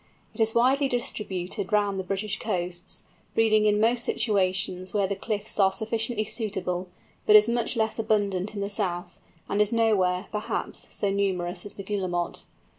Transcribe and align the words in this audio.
It 0.33 0.41
is 0.41 0.55
widely 0.55 0.87
distributed 0.87 1.71
round 1.71 1.99
the 1.99 2.03
British 2.03 2.39
coasts, 2.39 3.03
breeding 3.35 3.65
in 3.65 3.79
most 3.79 4.03
situations 4.03 4.95
where 4.95 5.05
the 5.05 5.15
cliffs 5.15 5.59
are 5.59 5.71
sufficiently 5.71 6.23
suitable, 6.23 6.87
but 7.27 7.35
is 7.35 7.47
much 7.47 7.75
less 7.75 7.99
abundant 7.99 8.55
in 8.55 8.61
the 8.61 8.69
south, 8.71 9.19
and 9.47 9.61
is 9.61 9.71
nowhere, 9.71 10.25
perhaps, 10.31 10.87
so 10.89 11.11
numerous 11.11 11.67
as 11.67 11.75
the 11.75 11.83
Guillemot. 11.83 12.45